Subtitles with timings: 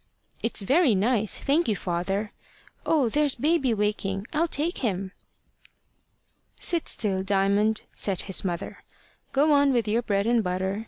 [0.41, 2.31] "It's very nice, thank you, father.
[2.87, 4.25] Oh, there's baby waking!
[4.33, 5.11] I'll take him."
[6.59, 8.81] "Sit still, Diamond," said his mother.
[9.31, 10.79] "Go on with your bread and butter.